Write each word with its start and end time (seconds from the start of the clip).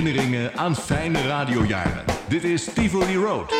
Herinneringen 0.00 0.56
aan 0.56 0.76
fijne 0.76 1.26
radiojaren. 1.26 2.04
Dit 2.28 2.44
is 2.44 2.68
Tivoli 2.74 3.16
Road. 3.16 3.54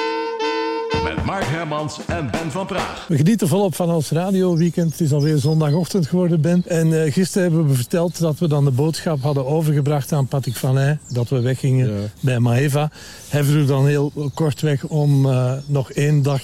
Met 1.05 1.25
Mark 1.25 1.45
Hermans 1.45 1.99
en 2.07 2.31
Ben 2.31 2.51
van 2.51 2.67
Praag. 2.67 3.07
We 3.09 3.17
genieten 3.17 3.49
volop 3.49 3.75
van 3.75 3.91
ons 3.91 4.11
radioweekend. 4.11 4.91
Het 4.91 5.01
is 5.01 5.13
alweer 5.13 5.39
zondagochtend 5.39 6.07
geworden, 6.07 6.41
Ben. 6.41 6.63
En 6.67 6.87
uh, 6.87 7.13
gisteren 7.13 7.43
hebben 7.43 7.69
we 7.69 7.75
verteld 7.75 8.19
dat 8.19 8.39
we 8.39 8.49
dan 8.49 8.65
de 8.65 8.71
boodschap 8.71 9.23
hadden 9.23 9.47
overgebracht 9.47 10.13
aan 10.13 10.27
Patrick 10.27 10.57
van. 10.57 10.99
Dat 11.09 11.29
we 11.29 11.41
weggingen 11.41 11.87
ja. 11.87 12.09
bij 12.21 12.39
Maeva. 12.39 12.91
Hij 13.29 13.45
vroeg 13.45 13.67
dan 13.67 13.87
heel 13.87 14.13
kortweg 14.35 14.85
om 14.85 15.27
uh, 15.27 15.53
nog 15.67 15.93
één 15.93 16.23
dag 16.23 16.43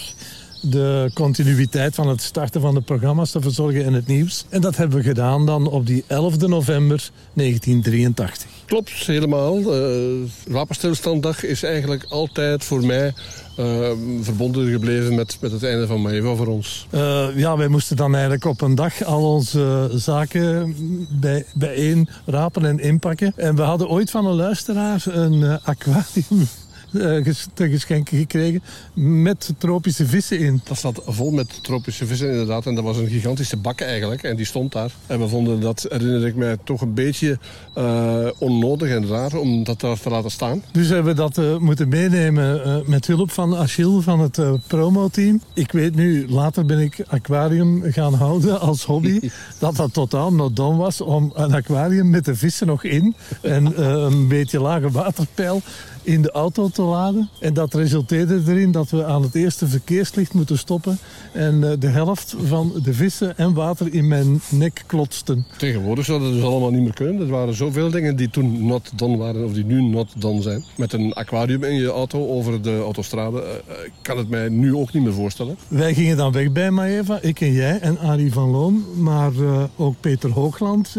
de 0.71 1.11
continuïteit 1.14 1.95
van 1.95 2.09
het 2.09 2.23
starten 2.23 2.61
van 2.61 2.75
de 2.75 2.80
programma's 2.80 3.30
te 3.30 3.41
verzorgen 3.41 3.85
in 3.85 3.93
het 3.93 4.07
nieuws. 4.07 4.45
En 4.48 4.61
dat 4.61 4.77
hebben 4.77 4.96
we 4.96 5.03
gedaan 5.03 5.46
dan 5.46 5.66
op 5.66 5.87
die 5.87 6.05
11 6.07 6.37
november 6.37 7.11
1983. 7.33 8.51
Klopt, 8.65 8.91
helemaal. 8.91 9.59
Uh, 9.59 10.29
Wapenstilstanddag 10.47 11.45
is 11.45 11.62
eigenlijk 11.62 12.05
altijd 12.09 12.65
voor 12.65 12.84
mij 12.84 13.15
uh, 13.59 13.91
verbonden 14.20 14.70
gebleven 14.70 15.15
met, 15.15 15.39
met 15.41 15.52
het 15.52 15.62
einde 15.62 15.87
van 15.87 16.02
Maeva 16.02 16.34
voor 16.34 16.47
ons. 16.47 16.87
Uh, 16.91 17.27
ja, 17.34 17.56
wij 17.56 17.69
moesten 17.69 17.97
dan 17.97 18.12
eigenlijk 18.12 18.45
op 18.45 18.61
een 18.61 18.75
dag 18.75 19.05
al 19.05 19.33
onze 19.34 19.91
zaken 19.95 20.77
bij, 21.20 21.47
bijeen 21.55 22.09
rapen 22.27 22.64
en 22.64 22.78
inpakken. 22.78 23.33
En 23.37 23.56
we 23.56 23.62
hadden 23.62 23.89
ooit 23.89 24.11
van 24.11 24.27
een 24.27 24.37
luisteraar 24.37 25.05
een 25.06 25.61
aquarium 25.62 26.48
uh, 26.91 27.27
te 27.55 27.69
geschenken 27.69 28.19
gekregen 28.19 28.63
met 28.95 29.53
tropische 29.59 30.07
vissen 30.07 30.39
in. 30.39 30.61
Dat 30.65 30.79
zat 30.79 31.03
vol 31.07 31.31
met 31.31 31.62
tropische 31.62 32.07
vissen 32.07 32.31
inderdaad. 32.31 32.67
En 32.67 32.75
dat 32.75 32.85
was 32.85 32.97
een 32.97 33.09
gigantische 33.09 33.57
bak 33.57 33.81
eigenlijk. 33.81 34.23
En 34.23 34.37
die 34.37 34.47
stond 34.47 34.73
daar. 34.73 34.91
En 35.07 35.21
we 35.21 35.29
vonden 35.29 35.61
dat, 35.61 35.87
herinner 35.89 36.27
ik 36.27 36.35
mij, 36.35 36.57
toch 36.65 36.81
een 36.81 36.95
beetje 36.95 37.39
uh, 37.79 38.27
onnodig 38.39 38.91
en 38.91 39.07
raar 39.07 39.35
om 39.35 39.65
dat 39.65 39.81
daar 39.81 40.01
te 40.01 40.11
laten 40.11 40.31
staan. 40.31 40.62
Dus 40.73 40.89
hebben 40.89 41.15
we 41.15 41.21
dat 41.21 41.39
uh, 41.39 41.57
moeten 41.57 41.89
meenemen 41.89 42.83
met 42.87 43.06
hulp 43.06 43.31
van 43.31 43.56
Achille 43.56 44.00
van 44.00 44.21
het 44.21 44.41
promoteam. 44.67 45.41
Ik 45.55 45.73
weet 45.73 45.95
nu, 45.95 46.28
later 46.28 46.67
ben 46.67 46.78
ik 46.78 47.05
aquarium 47.06 47.83
gaan 47.84 48.15
houden 48.15 48.61
als 48.61 48.84
hobby. 48.84 49.21
dat 49.59 49.77
dat 49.77 49.93
totaal 49.93 50.33
not 50.33 50.56
done 50.56 50.77
was 50.77 51.00
om 51.00 51.33
een 51.34 51.55
aquarium 51.55 52.11
met 52.11 52.25
de 52.25 52.34
vissen 52.34 52.67
nog 52.67 52.84
in. 52.84 53.15
En 53.43 53.84
een 53.84 54.28
beetje 54.28 54.61
lage 54.61 54.91
waterpeil 54.91 55.62
in 56.06 56.23
de 56.23 56.31
auto 56.31 56.69
te 56.77 56.82
laden. 56.82 57.28
En 57.41 57.55
dat 57.55 57.74
resulteerde 57.74 58.42
erin 58.46 58.72
dat 58.72 58.91
we 58.91 59.05
aan 59.05 59.22
het 59.22 59.34
eerste 59.34 59.66
verkeerslicht 59.66 60.34
moeten 60.34 60.58
stoppen. 60.58 60.98
En 61.32 61.55
uh, 61.55 61.70
de 61.78 61.86
helft 61.86 62.36
van 62.44 62.72
de 62.82 62.94
vissen 62.94 63.38
en 63.38 63.55
water 63.55 63.94
in 63.94 64.08
mijn 64.08 64.41
nek 64.48 64.84
klotsten. 64.86 65.47
Tegenwoordig 65.56 66.04
zou 66.04 66.20
dat 66.20 66.32
dus 66.32 66.42
allemaal 66.42 66.70
niet 66.70 66.82
meer 66.82 66.94
kunnen. 66.94 67.20
Er 67.20 67.27
waren 67.27 67.54
zoveel 67.54 67.91
dingen 67.91 68.16
die 68.16 68.30
toen 68.30 68.66
not 68.66 68.91
done 68.94 69.16
waren 69.16 69.44
of 69.44 69.52
die 69.52 69.64
nu 69.64 69.82
not 69.82 70.08
done 70.16 70.42
zijn. 70.42 70.64
Met 70.77 70.92
een 70.92 71.12
aquarium 71.12 71.64
in 71.64 71.74
je 71.74 71.88
auto 71.88 72.28
over 72.28 72.62
de 72.62 72.80
autostrade 72.80 73.36
uh, 73.38 73.74
kan 74.02 74.19
het 74.19 74.28
mij 74.28 74.48
nu 74.48 74.74
ook 74.74 74.92
niet 74.92 75.02
meer 75.02 75.12
voorstellen. 75.12 75.56
Wij 75.69 75.94
gingen 75.94 76.16
dan 76.16 76.32
weg 76.32 76.52
bij 76.52 76.70
Maeva, 76.70 77.19
ik 77.22 77.41
en 77.41 77.52
jij 77.52 77.78
en 77.78 77.98
Arie 77.98 78.32
van 78.32 78.50
Loon. 78.50 78.84
Maar 78.97 79.32
uh, 79.32 79.64
ook 79.77 79.94
Peter 80.00 80.30
Hoogland, 80.30 80.97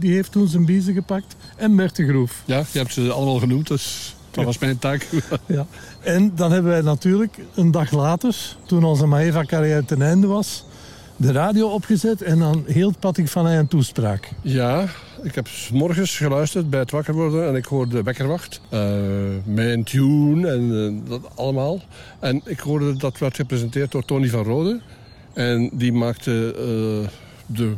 die 0.00 0.12
heeft 0.12 0.32
toen 0.32 0.48
zijn 0.48 0.64
biezen 0.64 0.94
gepakt. 0.94 1.36
En 1.56 1.74
Merte 1.74 2.06
Groef. 2.06 2.42
Ja, 2.44 2.64
je 2.72 2.78
hebt 2.78 2.92
ze 2.92 3.12
allemaal 3.12 3.38
genoemd, 3.38 3.68
dus... 3.68 4.16
Dat 4.30 4.44
was 4.44 4.58
mijn 4.58 4.78
taak. 4.78 5.06
Ja. 5.46 5.66
En 6.00 6.32
dan 6.34 6.52
hebben 6.52 6.70
wij 6.70 6.80
natuurlijk 6.80 7.38
een 7.54 7.70
dag 7.70 7.90
later, 7.90 8.56
toen 8.66 8.84
onze 8.84 9.06
Maeva-carrière 9.06 9.84
ten 9.84 10.02
einde 10.02 10.26
was, 10.26 10.64
de 11.16 11.32
radio 11.32 11.68
opgezet 11.68 12.22
en 12.22 12.38
dan 12.38 12.64
hield 12.66 12.98
Patrick 12.98 13.28
van 13.28 13.46
Heij 13.46 13.58
een 13.58 13.68
toespraak. 13.68 14.30
Ja, 14.42 14.86
ik 15.22 15.34
heb 15.34 15.48
morgens 15.72 16.16
geluisterd 16.16 16.70
bij 16.70 16.80
het 16.80 16.90
wakker 16.90 17.14
worden 17.14 17.48
en 17.48 17.54
ik 17.54 17.64
hoorde 17.64 18.02
Wekkerwacht. 18.02 18.60
Uh, 18.70 18.80
mijn 19.44 19.84
tune 19.84 20.48
en 20.48 20.60
uh, 20.60 21.10
dat 21.10 21.20
allemaal. 21.34 21.80
En 22.20 22.40
ik 22.44 22.58
hoorde 22.58 22.96
dat 22.96 23.18
werd 23.18 23.36
gepresenteerd 23.36 23.92
door 23.92 24.04
Tony 24.04 24.28
van 24.28 24.44
Rode. 24.44 24.80
En 25.32 25.70
die 25.72 25.92
maakte 25.92 26.54
uh, 27.02 27.08
de, 27.48 27.74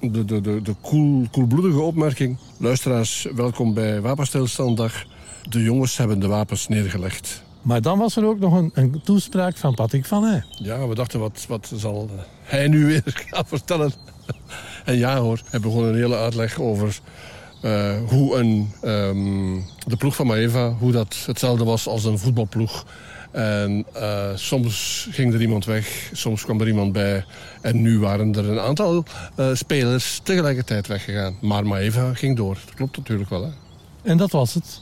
de, 0.00 0.24
de, 0.24 0.40
de, 0.40 0.62
de 0.62 0.74
koel, 0.80 1.26
koelbloedige 1.30 1.80
opmerking. 1.80 2.36
Luisteraars, 2.56 3.26
welkom 3.34 3.74
bij 3.74 4.00
Wapenstilstanddag. 4.00 5.04
De 5.48 5.62
jongens 5.62 5.96
hebben 5.96 6.18
de 6.18 6.26
wapens 6.26 6.68
neergelegd. 6.68 7.42
Maar 7.62 7.82
dan 7.82 7.98
was 7.98 8.16
er 8.16 8.24
ook 8.24 8.38
nog 8.38 8.52
een, 8.52 8.70
een 8.74 9.00
toespraak 9.04 9.56
van 9.56 9.74
Patrick 9.74 10.06
van 10.06 10.24
Heij. 10.24 10.44
Ja, 10.50 10.88
we 10.88 10.94
dachten, 10.94 11.20
wat, 11.20 11.44
wat 11.48 11.72
zal 11.74 12.10
hij 12.42 12.68
nu 12.68 12.86
weer 12.86 13.02
gaan 13.30 13.46
vertellen? 13.46 13.92
en 14.84 14.96
ja 14.96 15.18
hoor, 15.18 15.40
hij 15.50 15.60
begon 15.60 15.84
een 15.84 15.94
hele 15.94 16.16
uitleg 16.16 16.60
over 16.60 17.00
uh, 17.62 17.92
hoe 18.08 18.36
een, 18.36 18.70
um, 18.84 19.64
de 19.86 19.96
ploeg 19.96 20.14
van 20.14 20.26
Maeva... 20.26 20.70
hoe 20.70 20.92
dat 20.92 21.16
hetzelfde 21.26 21.64
was 21.64 21.86
als 21.86 22.04
een 22.04 22.18
voetbalploeg. 22.18 22.84
En 23.34 23.84
uh, 23.96 24.28
soms 24.34 25.06
ging 25.10 25.34
er 25.34 25.40
iemand 25.40 25.64
weg, 25.64 26.10
soms 26.12 26.44
kwam 26.44 26.60
er 26.60 26.66
iemand 26.66 26.92
bij. 26.92 27.24
En 27.60 27.82
nu 27.82 27.98
waren 27.98 28.34
er 28.34 28.48
een 28.48 28.60
aantal 28.60 29.04
uh, 29.36 29.46
spelers 29.52 30.20
tegelijkertijd 30.22 30.86
weggegaan. 30.86 31.36
Maar 31.40 31.66
Maeva 31.66 32.14
ging 32.14 32.36
door. 32.36 32.58
Dat 32.64 32.74
klopt 32.74 32.96
natuurlijk 32.96 33.30
wel, 33.30 33.44
hè? 33.44 33.50
En 34.10 34.16
dat 34.16 34.30
was 34.30 34.54
het. 34.54 34.78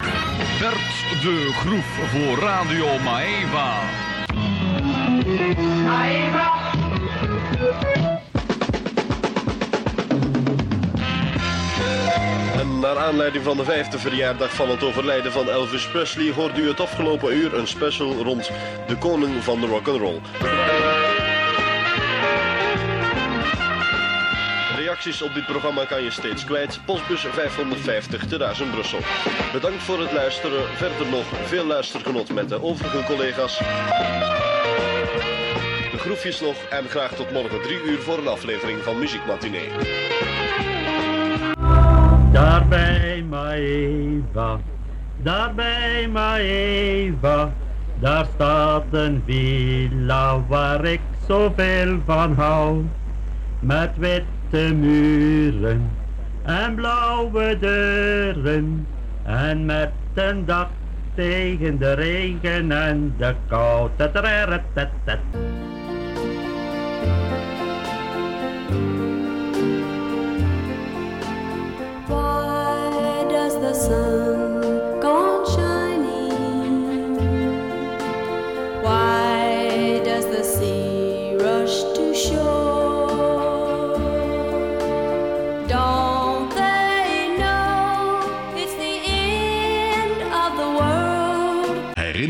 Bert 0.60 1.22
de 1.22 1.50
Groef 1.52 1.86
voor 2.10 2.38
Radio 2.38 2.98
Maeva. 2.98 3.80
Maeva. 5.84 6.21
Naar 12.94 13.04
aanleiding 13.04 13.44
van 13.44 13.56
de 13.56 13.64
vijfde 13.64 13.98
verjaardag 13.98 14.54
van 14.54 14.68
het 14.68 14.82
overlijden 14.82 15.32
van 15.32 15.50
Elvis 15.50 15.88
Presley 15.88 16.32
hoorde 16.32 16.60
u 16.60 16.68
het 16.68 16.80
afgelopen 16.80 17.36
uur 17.36 17.54
een 17.54 17.66
special 17.66 18.22
rond 18.22 18.50
de 18.86 18.96
koning 18.96 19.44
van 19.44 19.60
de 19.60 19.66
rock'n'roll. 19.66 20.20
Reacties 24.76 25.22
op 25.22 25.34
dit 25.34 25.46
programma 25.46 25.84
kan 25.84 26.02
je 26.02 26.10
steeds 26.10 26.44
kwijt. 26.44 26.80
Postbus 26.84 27.20
550 27.20 28.26
te 28.26 28.36
Duizen 28.36 28.70
Brussel. 28.70 28.98
Bedankt 29.52 29.82
voor 29.82 30.00
het 30.00 30.12
luisteren. 30.12 30.76
Verder 30.76 31.06
nog 31.06 31.24
veel 31.44 31.64
luistergenot 31.64 32.32
met 32.32 32.48
de 32.48 32.62
overige 32.62 33.04
collega's. 33.04 33.58
De 35.90 35.98
groefjes 35.98 36.40
nog 36.40 36.56
en 36.70 36.88
graag 36.88 37.14
tot 37.14 37.30
morgen 37.30 37.62
3 37.62 37.82
uur 37.82 37.98
voor 37.98 38.18
een 38.18 38.28
aflevering 38.28 38.82
van 38.82 38.98
Muziek 38.98 39.26
Matinee. 39.26 39.70
Daar 42.32 42.68
bij 42.68 43.24
Maeva, 43.28 44.58
daar 45.16 45.54
bij 45.54 46.08
Maeva, 46.12 47.52
daar 48.00 48.26
staat 48.34 48.84
een 48.90 49.22
villa 49.26 50.42
waar 50.48 50.84
ik 50.84 51.00
zoveel 51.28 51.98
van 52.04 52.34
hou. 52.34 52.84
Met 53.60 53.90
witte 53.96 54.74
muren 54.74 55.90
en 56.42 56.74
blauwe 56.74 57.58
deuren 57.60 58.86
en 59.22 59.64
met 59.64 59.92
een 60.14 60.44
dak 60.44 60.68
tegen 61.14 61.78
de 61.78 61.92
regen 61.92 62.72
en 62.72 63.14
de 63.18 63.34
kou. 63.48 63.90